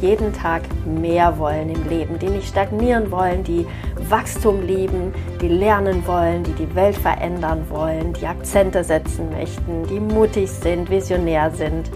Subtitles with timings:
[0.00, 3.66] jeden Tag mehr wollen im Leben, die nicht stagnieren wollen, die
[4.08, 10.00] Wachstum lieben, die lernen wollen, die die Welt verändern wollen, die Akzente setzen möchten, die
[10.00, 11.90] mutig sind, visionär sind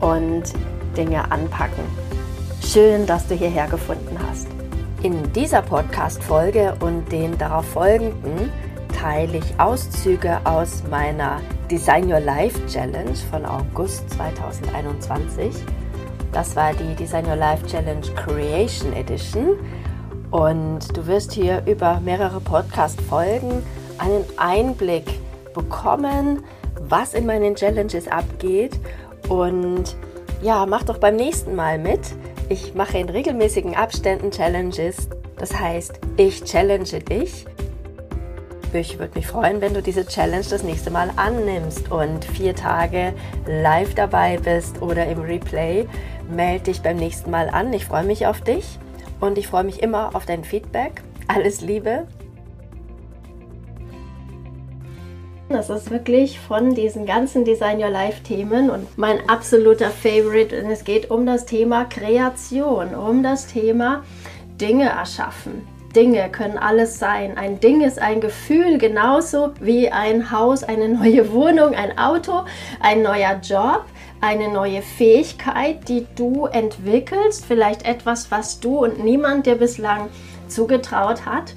[0.00, 0.44] und
[0.96, 1.84] Dinge anpacken.
[2.64, 4.48] Schön, dass du hierher gefunden hast.
[5.02, 8.50] In dieser Podcast-Folge und den darauf folgenden
[9.00, 15.54] teile ich Auszüge aus meiner Design Your Life Challenge von August 2021.
[16.32, 19.58] Das war die Design Your Life Challenge Creation Edition.
[20.30, 23.62] Und du wirst hier über mehrere Podcast-Folgen
[23.96, 25.04] einen Einblick
[25.54, 26.44] bekommen,
[26.80, 28.78] was in meinen Challenges abgeht.
[29.28, 29.96] Und
[30.42, 32.00] ja, mach doch beim nächsten Mal mit.
[32.48, 35.08] Ich mache in regelmäßigen Abständen Challenges.
[35.38, 37.46] Das heißt, ich challenge dich.
[38.74, 43.14] Ich würde mich freuen, wenn du diese Challenge das nächste Mal annimmst und vier Tage
[43.46, 45.86] live dabei bist oder im Replay.
[46.28, 47.72] Melde dich beim nächsten Mal an.
[47.72, 48.78] Ich freue mich auf dich
[49.20, 51.02] und ich freue mich immer auf dein Feedback.
[51.26, 52.06] Alles Liebe.
[55.48, 60.62] Das ist wirklich von diesen ganzen Design Your Life Themen und mein absoluter Favorite.
[60.62, 64.04] Und es geht um das Thema Kreation, um das Thema
[64.60, 65.66] Dinge erschaffen.
[65.96, 67.38] Dinge können alles sein.
[67.38, 72.44] Ein Ding ist ein Gefühl, genauso wie ein Haus, eine neue Wohnung, ein Auto,
[72.80, 73.84] ein neuer Job
[74.20, 80.08] eine neue Fähigkeit, die du entwickelst, vielleicht etwas, was du und niemand dir bislang
[80.48, 81.54] zugetraut hat.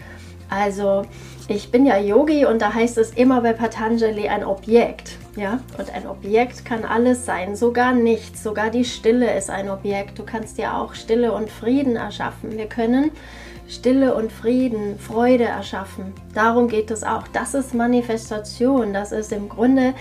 [0.50, 1.04] Also
[1.48, 5.18] ich bin ja Yogi und da heißt es immer bei Patanjali ein Objekt.
[5.38, 10.20] Ja, und ein Objekt kann alles sein, sogar nichts, sogar die Stille ist ein Objekt.
[10.20, 12.58] Du kannst ja auch Stille und Frieden erschaffen.
[12.58, 13.12] Wir können
[13.70, 16.14] Stille und Frieden, Freude erschaffen.
[16.34, 17.24] Darum geht es auch.
[17.32, 18.94] Das ist Manifestation.
[18.94, 19.94] Das ist im Grunde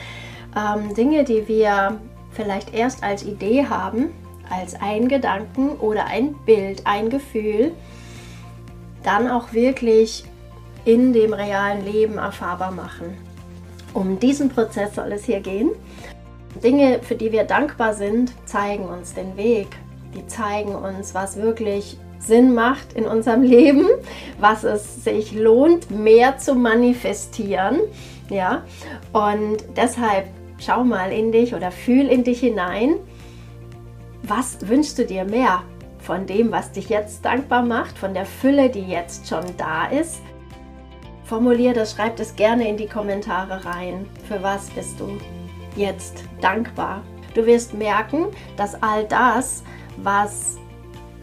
[0.56, 2.00] ähm, Dinge, die wir
[2.32, 4.10] vielleicht erst als Idee haben,
[4.50, 7.72] als ein Gedanken oder ein Bild, ein Gefühl,
[9.02, 10.24] dann auch wirklich
[10.84, 13.16] in dem realen Leben erfahrbar machen.
[13.92, 15.70] Um diesen Prozess soll es hier gehen.
[16.62, 19.68] Dinge, für die wir dankbar sind, zeigen uns den Weg.
[20.14, 23.86] Die zeigen uns, was wirklich Sinn macht in unserem Leben,
[24.38, 27.80] was es sich lohnt, mehr zu manifestieren.
[28.28, 28.62] Ja,
[29.12, 30.26] und deshalb
[30.60, 32.97] schau mal in dich oder fühl in dich hinein.
[34.22, 35.62] Was wünschst du dir mehr
[35.98, 40.21] von dem, was dich jetzt dankbar macht, von der Fülle, die jetzt schon da ist?
[41.25, 44.06] Formulier das, schreib es gerne in die Kommentare rein.
[44.28, 45.19] Für was bist du
[45.76, 47.03] jetzt dankbar?
[47.34, 49.62] Du wirst merken, dass all das,
[49.97, 50.59] was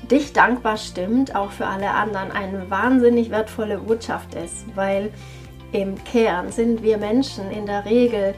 [0.09, 5.11] dich dankbar stimmt, auch für alle anderen eine wahnsinnig wertvolle Botschaft ist, weil
[5.73, 8.33] im Kern sind wir Menschen in der Regel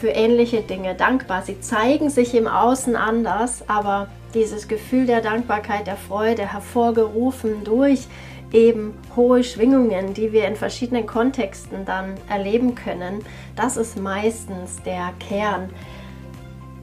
[0.00, 1.42] für ähnliche Dinge dankbar.
[1.42, 8.06] Sie zeigen sich im Außen anders, aber dieses Gefühl der Dankbarkeit, der Freude, hervorgerufen durch
[8.52, 13.24] eben hohe Schwingungen, die wir in verschiedenen Kontexten dann erleben können,
[13.56, 15.70] das ist meistens der Kern.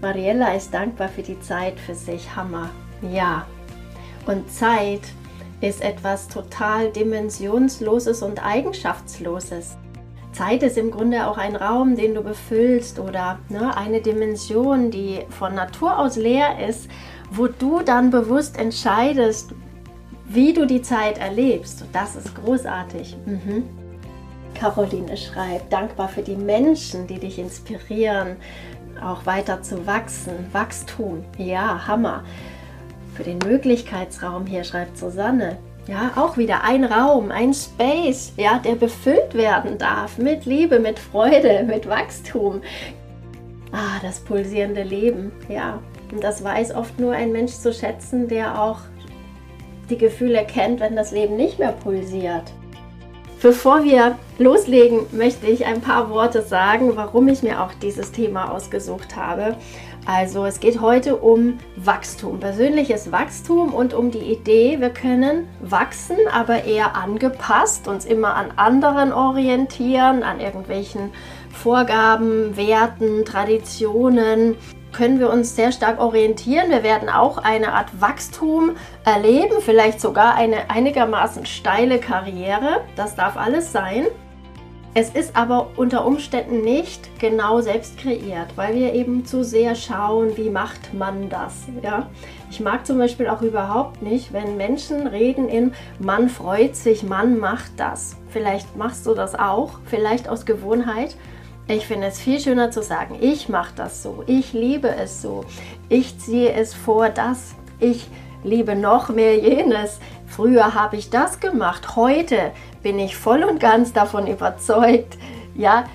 [0.02, 2.36] Mariella ist dankbar für die Zeit für sich.
[2.36, 2.70] Hammer.
[3.02, 3.46] Ja.
[4.26, 5.02] Und Zeit
[5.62, 9.78] ist etwas total dimensionsloses und eigenschaftsloses.
[10.34, 15.20] Zeit ist im Grunde auch ein Raum, den du befüllst oder ne, eine Dimension, die
[15.30, 16.90] von Natur aus leer ist,
[17.32, 19.54] wo du dann bewusst entscheidest,
[20.26, 21.86] wie du die Zeit erlebst.
[21.94, 23.16] Das ist großartig.
[23.26, 23.64] Mhm.
[24.54, 28.38] Caroline schreibt, dankbar für die Menschen, die dich inspirieren,
[29.04, 30.34] auch weiter zu wachsen.
[30.52, 32.24] Wachstum, ja, Hammer.
[33.16, 35.58] Für den Möglichkeitsraum hier schreibt Susanne,
[35.88, 40.98] ja, auch wieder ein Raum, ein Space, ja, der befüllt werden darf mit Liebe, mit
[40.98, 42.62] Freude, mit Wachstum.
[43.72, 45.80] Ah, das pulsierende Leben, ja.
[46.12, 48.80] Und das weiß oft nur ein Mensch zu schätzen, der auch
[49.90, 52.54] die Gefühle kennt, wenn das Leben nicht mehr pulsiert.
[53.42, 58.52] Bevor wir loslegen, möchte ich ein paar Worte sagen, warum ich mir auch dieses Thema
[58.54, 59.58] ausgesucht habe.
[60.06, 66.18] Also es geht heute um Wachstum, persönliches Wachstum und um die Idee, wir können wachsen,
[66.30, 71.14] aber eher angepasst, uns immer an anderen orientieren, an irgendwelchen
[71.52, 74.58] Vorgaben, Werten, Traditionen.
[74.92, 76.70] können wir uns sehr stark orientieren.
[76.70, 82.82] Wir werden auch eine Art Wachstum erleben, vielleicht sogar eine einigermaßen steile Karriere.
[82.96, 84.06] Das darf alles sein.
[84.96, 90.38] Es ist aber unter Umständen nicht genau selbst kreiert, weil wir eben zu sehr schauen,
[90.38, 91.64] wie macht man das.
[91.82, 92.12] Ja?
[92.52, 97.40] Ich mag zum Beispiel auch überhaupt nicht, wenn Menschen reden in Mann freut sich, Mann
[97.40, 98.18] macht das.
[98.30, 101.16] Vielleicht machst du das auch, vielleicht aus Gewohnheit.
[101.68, 105.44] Ich finde es viel schöner zu sagen, ich mache das so, ich liebe es so,
[105.90, 108.06] ich ziehe es vor, das, ich
[108.44, 110.00] liebe noch mehr jenes.
[110.28, 112.52] Früher habe ich das gemacht, heute
[112.82, 115.18] bin ich voll und ganz davon überzeugt,
[115.56, 115.86] ja,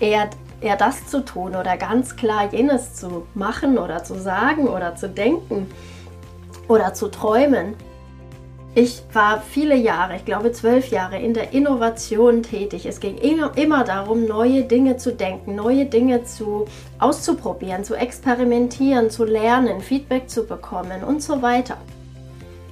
[0.00, 0.28] eher,
[0.60, 5.08] eher das zu tun oder ganz klar jenes zu machen oder zu sagen oder zu
[5.08, 5.70] denken
[6.68, 7.74] oder zu träumen.
[8.74, 12.86] Ich war viele Jahre, ich glaube zwölf Jahre, in der Innovation tätig.
[12.86, 16.64] Es ging immer, darum, neue Dinge zu denken, neue Dinge zu
[16.98, 21.76] auszuprobieren, zu experimentieren, zu lernen, Feedback zu bekommen und so weiter.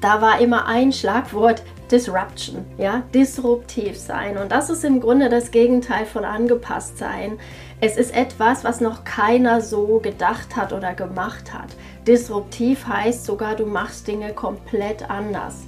[0.00, 1.62] Da war immer ein Schlagwort
[1.92, 4.38] Disruption, ja, disruptiv sein.
[4.38, 7.38] Und das ist im Grunde das Gegenteil von angepasst sein.
[7.82, 11.68] Es ist etwas, was noch keiner so gedacht hat oder gemacht hat.
[12.06, 15.66] Disruptiv heißt sogar, du machst Dinge komplett anders.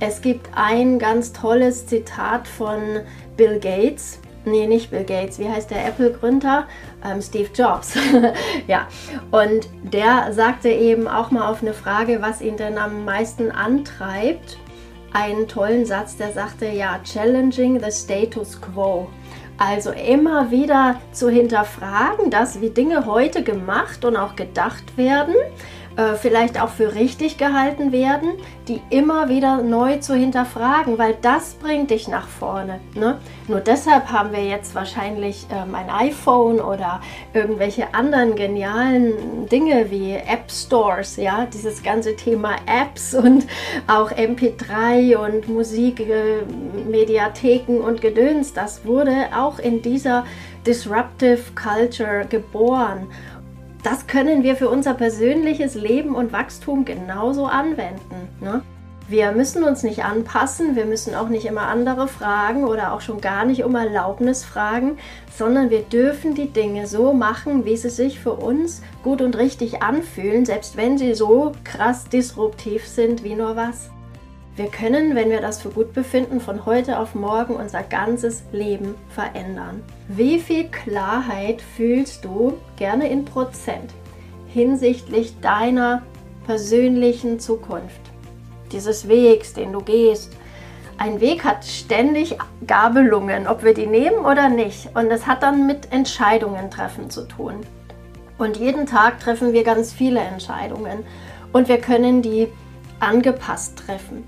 [0.00, 3.00] Es gibt ein ganz tolles Zitat von
[3.36, 4.20] Bill Gates.
[4.44, 5.40] Nee, nicht Bill Gates.
[5.40, 6.68] Wie heißt der Apple-Gründer?
[7.04, 7.94] Ähm, Steve Jobs.
[8.68, 8.86] ja.
[9.32, 14.58] Und der sagte eben auch mal auf eine Frage, was ihn denn am meisten antreibt,
[15.12, 19.08] einen tollen Satz, der sagte, ja, challenging the status quo.
[19.58, 25.34] Also immer wieder zu hinterfragen, dass wie Dinge heute gemacht und auch gedacht werden,
[25.98, 28.34] äh, vielleicht auch für richtig gehalten werden,
[28.68, 32.78] die immer wieder neu zu hinterfragen, weil das bringt dich nach vorne.
[32.94, 33.18] Ne?
[33.48, 37.00] Nur deshalb haben wir jetzt wahrscheinlich ähm, ein iPhone oder
[37.34, 43.48] irgendwelche anderen genialen Dinge wie App Stores, ja, dieses ganze Thema Apps und
[43.88, 50.24] auch MP3 und Musikmediatheken äh, und Gedöns, das wurde auch in dieser
[50.64, 53.08] Disruptive Culture geboren
[53.82, 58.28] das können wir für unser persönliches Leben und Wachstum genauso anwenden.
[58.40, 58.62] Ne?
[59.10, 63.22] Wir müssen uns nicht anpassen, wir müssen auch nicht immer andere fragen oder auch schon
[63.22, 64.98] gar nicht um Erlaubnis fragen,
[65.34, 69.82] sondern wir dürfen die Dinge so machen, wie sie sich für uns gut und richtig
[69.82, 73.88] anfühlen, selbst wenn sie so krass disruptiv sind wie nur was.
[74.58, 78.96] Wir können, wenn wir das für gut befinden, von heute auf morgen unser ganzes Leben
[79.08, 79.84] verändern.
[80.08, 83.92] Wie viel Klarheit fühlst du gerne in Prozent
[84.48, 86.02] hinsichtlich deiner
[86.44, 88.00] persönlichen Zukunft?
[88.72, 90.32] Dieses Wegs, den du gehst.
[90.96, 94.88] Ein Weg hat ständig Gabelungen, ob wir die nehmen oder nicht.
[94.96, 97.60] Und es hat dann mit Entscheidungen treffen zu tun.
[98.38, 101.04] Und jeden Tag treffen wir ganz viele Entscheidungen.
[101.52, 102.48] Und wir können die
[102.98, 104.24] angepasst treffen.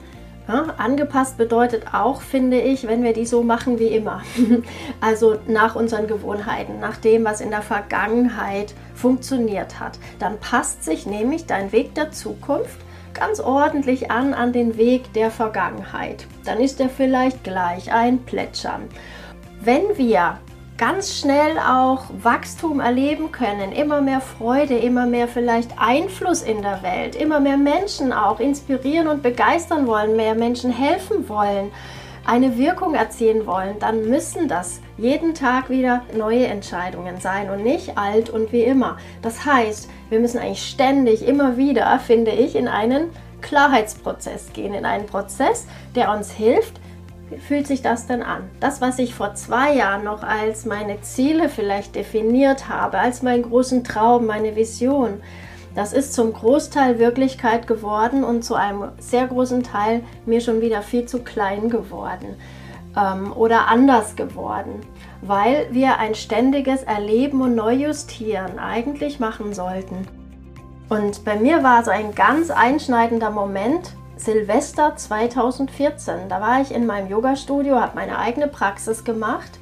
[0.50, 4.22] Ja, angepasst bedeutet auch, finde ich, wenn wir die so machen wie immer.
[5.00, 10.00] also nach unseren Gewohnheiten, nach dem, was in der Vergangenheit funktioniert hat.
[10.18, 12.80] Dann passt sich nämlich dein Weg der Zukunft
[13.14, 16.26] ganz ordentlich an an den Weg der Vergangenheit.
[16.44, 18.88] Dann ist er vielleicht gleich ein Plätschern.
[19.62, 20.38] Wenn wir
[20.80, 26.82] ganz schnell auch Wachstum erleben können, immer mehr Freude, immer mehr vielleicht Einfluss in der
[26.82, 31.70] Welt, immer mehr Menschen auch inspirieren und begeistern wollen, mehr Menschen helfen wollen,
[32.24, 37.98] eine Wirkung erzielen wollen, dann müssen das jeden Tag wieder neue Entscheidungen sein und nicht
[37.98, 38.96] alt und wie immer.
[39.20, 43.10] Das heißt, wir müssen eigentlich ständig, immer wieder, finde ich, in einen
[43.42, 46.80] Klarheitsprozess gehen, in einen Prozess, der uns hilft,
[47.38, 48.42] fühlt sich das denn an?
[48.60, 53.44] Das, was ich vor zwei Jahren noch als meine Ziele vielleicht definiert habe, als meinen
[53.44, 55.20] großen Traum, meine Vision,
[55.74, 60.82] das ist zum Großteil Wirklichkeit geworden und zu einem sehr großen Teil mir schon wieder
[60.82, 62.36] viel zu klein geworden
[62.96, 64.80] ähm, oder anders geworden,
[65.22, 70.08] weil wir ein ständiges Erleben und Neujustieren eigentlich machen sollten.
[70.88, 76.28] Und bei mir war so ein ganz einschneidender Moment, Silvester 2014.
[76.28, 79.58] Da war ich in meinem Yoga-Studio, habe meine eigene Praxis gemacht.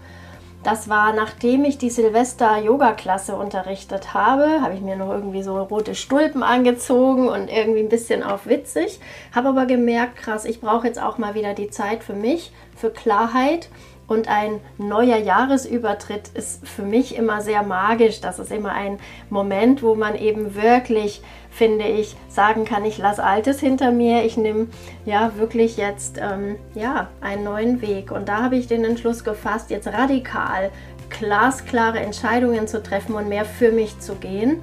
[0.65, 5.95] Das war, nachdem ich die Silvester-Yoga-Klasse unterrichtet habe, habe ich mir noch irgendwie so rote
[5.95, 8.99] Stulpen angezogen und irgendwie ein bisschen auf witzig.
[9.33, 12.91] Habe aber gemerkt, krass, ich brauche jetzt auch mal wieder die Zeit für mich, für
[12.91, 13.69] Klarheit
[14.09, 18.21] und ein neuer Jahresübertritt ist für mich immer sehr magisch.
[18.21, 18.99] Das ist immer ein
[19.29, 24.39] Moment, wo man eben wirklich, finde ich, sagen kann, ich lasse Altes hinter mir, ich
[24.39, 24.69] nehme
[25.05, 28.11] ja wirklich jetzt ähm, ja, einen neuen Weg.
[28.11, 30.71] Und da habe ich den Entschluss gefasst, jetzt radikal
[31.11, 34.61] glasklare Entscheidungen zu treffen und mehr für mich zu gehen.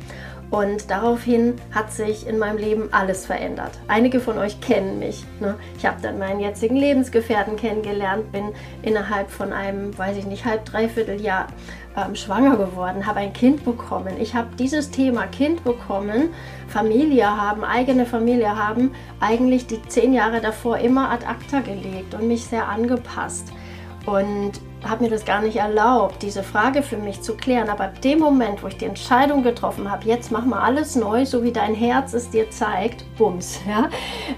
[0.51, 3.71] Und daraufhin hat sich in meinem Leben alles verändert.
[3.87, 5.25] Einige von euch kennen mich.
[5.39, 5.55] Ne?
[5.77, 10.65] Ich habe dann meinen jetzigen Lebensgefährten kennengelernt, bin innerhalb von einem, weiß ich nicht, halb,
[10.65, 11.47] dreiviertel Jahr
[11.97, 14.15] ähm, schwanger geworden, habe ein Kind bekommen.
[14.19, 16.29] Ich habe dieses Thema Kind bekommen,
[16.67, 22.27] Familie haben, eigene Familie haben, eigentlich die zehn Jahre davor immer ad acta gelegt und
[22.27, 23.51] mich sehr angepasst.
[24.05, 24.53] Und
[24.89, 27.69] habe mir das gar nicht erlaubt, diese Frage für mich zu klären.
[27.69, 31.25] Aber ab dem Moment, wo ich die Entscheidung getroffen habe, jetzt mach mal alles neu,
[31.25, 33.59] so wie dein Herz es dir zeigt, bums.
[33.67, 33.89] Ja?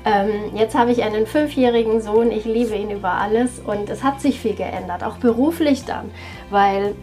[0.05, 4.21] Ähm, jetzt habe ich einen fünfjährigen Sohn, ich liebe ihn über alles und es hat
[4.21, 6.11] sich viel geändert, auch beruflich dann,
[6.49, 6.95] weil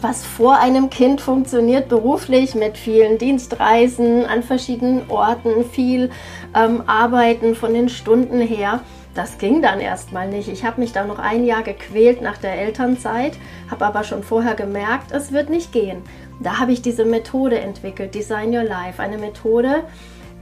[0.00, 6.10] was vor einem Kind funktioniert beruflich mit vielen Dienstreisen an verschiedenen Orten, viel
[6.54, 8.80] ähm, Arbeiten von den Stunden her
[9.18, 10.48] das ging dann erstmal nicht.
[10.48, 13.32] Ich habe mich da noch ein Jahr gequält nach der Elternzeit,
[13.68, 16.02] habe aber schon vorher gemerkt, es wird nicht gehen.
[16.40, 19.02] Da habe ich diese Methode entwickelt, Design Your Life.
[19.02, 19.82] Eine Methode,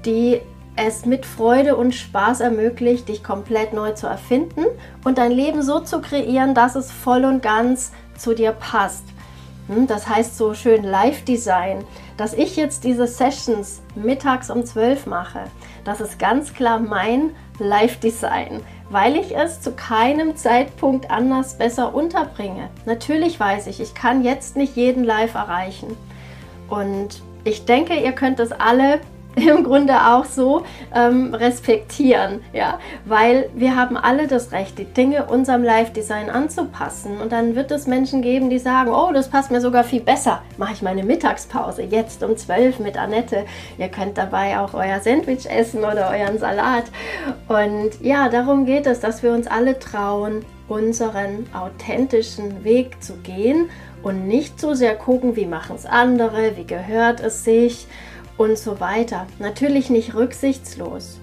[0.04, 0.42] die
[0.76, 4.66] es mit Freude und Spaß ermöglicht, dich komplett neu zu erfinden
[5.04, 9.04] und dein Leben so zu kreieren, dass es voll und ganz zu dir passt.
[9.68, 11.84] Hm, das heißt so schön Live-Design.
[12.16, 15.44] Dass ich jetzt diese Sessions mittags um 12 mache,
[15.84, 22.68] das ist ganz klar mein Live-Design, weil ich es zu keinem Zeitpunkt anders besser unterbringe.
[22.84, 25.96] Natürlich weiß ich, ich kann jetzt nicht jeden live erreichen.
[26.68, 29.00] Und ich denke, ihr könnt es alle
[29.50, 30.64] im Grunde auch so
[30.94, 37.20] ähm, respektieren, ja, weil wir haben alle das Recht, die Dinge unserem Live-Design anzupassen.
[37.20, 40.40] Und dann wird es Menschen geben, die sagen, oh, das passt mir sogar viel besser,
[40.56, 43.44] mache ich meine Mittagspause jetzt um 12 mit Annette,
[43.76, 46.84] ihr könnt dabei auch euer Sandwich essen oder euren Salat.
[47.48, 53.68] Und ja, darum geht es, dass wir uns alle trauen, unseren authentischen Weg zu gehen
[54.02, 57.86] und nicht so sehr gucken, wie machen es andere, wie gehört es sich,
[58.38, 59.26] und so weiter.
[59.38, 61.20] Natürlich nicht rücksichtslos.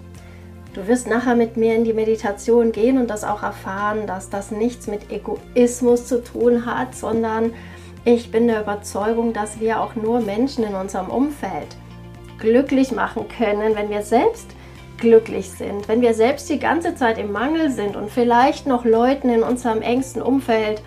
[0.74, 4.50] Du wirst nachher mit mir in die Meditation gehen und das auch erfahren, dass das
[4.50, 7.54] nichts mit Egoismus zu tun hat, sondern
[8.06, 11.68] ich bin der Überzeugung, dass wir auch nur Menschen in unserem Umfeld
[12.40, 14.48] glücklich machen können, wenn wir selbst
[14.98, 19.30] glücklich sind, wenn wir selbst die ganze Zeit im Mangel sind und vielleicht noch Leuten
[19.30, 20.82] in unserem engsten Umfeld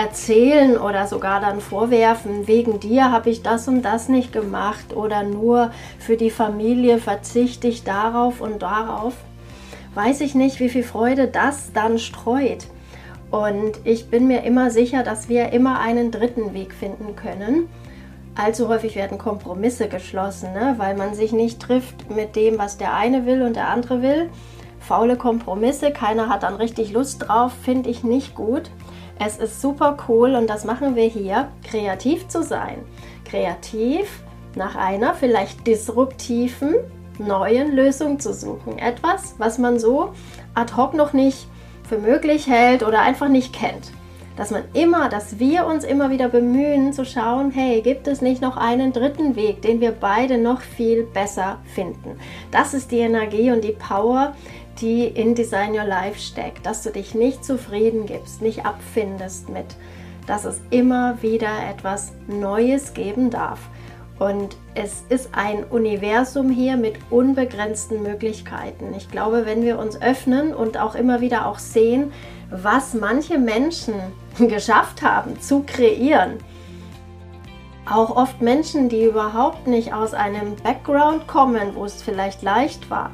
[0.00, 5.22] erzählen oder sogar dann vorwerfen, wegen dir habe ich das und das nicht gemacht oder
[5.22, 9.12] nur für die Familie verzichte ich darauf und darauf,
[9.94, 12.66] weiß ich nicht, wie viel Freude das dann streut.
[13.30, 17.68] Und ich bin mir immer sicher, dass wir immer einen dritten Weg finden können.
[18.34, 20.76] Allzu häufig werden Kompromisse geschlossen, ne?
[20.78, 24.30] weil man sich nicht trifft mit dem, was der eine will und der andere will.
[24.78, 28.70] Faule Kompromisse, keiner hat dann richtig Lust drauf, finde ich nicht gut.
[29.22, 32.78] Es ist super cool und das machen wir hier, kreativ zu sein.
[33.26, 34.22] Kreativ
[34.56, 36.76] nach einer vielleicht disruptiven
[37.18, 38.78] neuen Lösung zu suchen.
[38.78, 40.14] Etwas, was man so
[40.54, 41.46] ad hoc noch nicht
[41.86, 43.92] für möglich hält oder einfach nicht kennt.
[44.38, 48.40] Dass man immer, dass wir uns immer wieder bemühen zu schauen, hey, gibt es nicht
[48.40, 52.18] noch einen dritten Weg, den wir beide noch viel besser finden.
[52.50, 54.34] Das ist die Energie und die Power,
[54.80, 59.66] die in Design Your Life steckt, dass du dich nicht zufrieden gibst, nicht abfindest mit,
[60.26, 63.58] dass es immer wieder etwas Neues geben darf.
[64.18, 68.92] Und es ist ein Universum hier mit unbegrenzten Möglichkeiten.
[68.94, 72.12] Ich glaube, wenn wir uns öffnen und auch immer wieder auch sehen,
[72.50, 73.94] was manche Menschen
[74.38, 76.38] geschafft haben zu kreieren,
[77.86, 83.10] auch oft Menschen, die überhaupt nicht aus einem Background kommen, wo es vielleicht leicht war,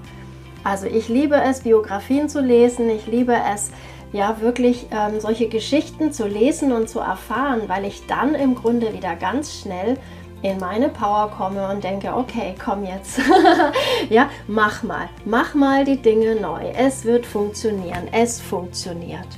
[0.67, 2.91] also ich liebe es, Biografien zu lesen.
[2.91, 3.71] Ich liebe es,
[4.13, 8.93] ja wirklich ähm, solche Geschichten zu lesen und zu erfahren, weil ich dann im Grunde
[8.93, 9.97] wieder ganz schnell
[10.43, 13.21] in meine Power komme und denke, okay, komm jetzt.
[14.11, 15.09] ja, mach mal.
[15.25, 16.63] Mach mal die Dinge neu.
[16.77, 18.09] Es wird funktionieren.
[18.11, 19.29] Es funktioniert.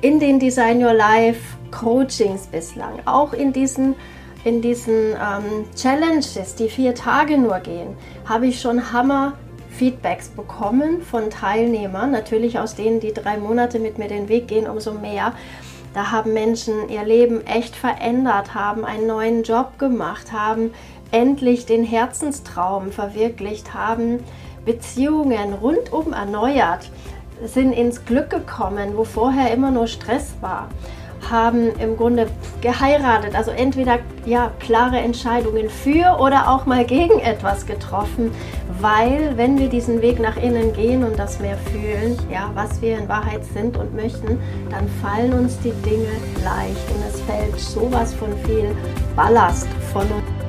[0.00, 3.94] In den Design Your Life Coachings bislang, auch in diesen
[4.44, 7.96] in diesen ähm, Challenges, die vier Tage nur gehen,
[8.28, 9.32] habe ich schon Hammer
[9.76, 14.68] Feedbacks bekommen von Teilnehmern, natürlich aus denen, die drei Monate mit mir den Weg gehen,
[14.68, 15.32] umso mehr.
[15.94, 20.72] Da haben Menschen ihr Leben echt verändert, haben einen neuen Job gemacht, haben
[21.10, 24.20] endlich den Herzenstraum verwirklicht, haben
[24.64, 26.90] Beziehungen rundum erneuert,
[27.44, 30.68] sind ins Glück gekommen, wo vorher immer nur Stress war
[31.30, 32.26] haben im Grunde
[32.60, 38.30] geheiratet, also entweder ja klare Entscheidungen für oder auch mal gegen etwas getroffen,
[38.80, 42.98] weil wenn wir diesen Weg nach innen gehen und das mehr fühlen, ja, was wir
[42.98, 44.38] in Wahrheit sind und möchten,
[44.70, 46.08] dann fallen uns die Dinge
[46.42, 48.74] leicht und es fällt sowas von viel
[49.16, 50.44] Ballast von uns.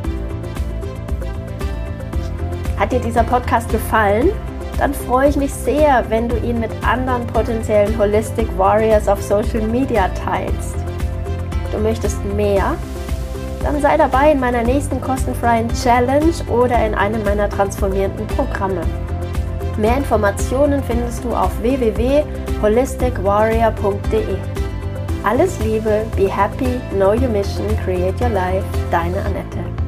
[2.77, 4.31] Hat dir dieser Podcast gefallen?
[4.77, 9.61] Dann freue ich mich sehr, wenn du ihn mit anderen potenziellen Holistic Warriors auf Social
[9.61, 10.75] Media teilst.
[11.71, 12.75] Du möchtest mehr?
[13.63, 18.81] Dann sei dabei in meiner nächsten kostenfreien Challenge oder in einem meiner transformierenden Programme.
[19.77, 24.37] Mehr Informationen findest du auf www.holisticwarrior.de.
[25.23, 29.84] Alles Liebe, be happy, know your mission, create your life, deine Annette.